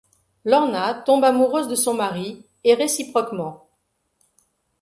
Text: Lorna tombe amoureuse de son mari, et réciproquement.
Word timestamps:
Lorna 0.45 0.95
tombe 0.95 1.25
amoureuse 1.25 1.67
de 1.67 1.75
son 1.75 1.93
mari, 1.93 2.43
et 2.63 2.73
réciproquement. 2.73 3.69